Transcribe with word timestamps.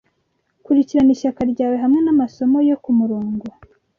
Kurikirana 0.63 1.11
ishyaka 1.15 1.41
ryawe 1.51 1.75
hamwe 1.83 1.99
namasomo 2.01 2.57
yo 2.69 2.77
kumurongo 2.83 3.45